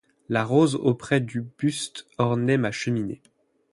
La 0.29 0.43
rose 0.43 0.73
auprès 0.77 1.21
du 1.21 1.43
buste 1.59 2.07
ornait 2.17 2.57
ma 2.57 2.71
cheminée; 2.71 3.21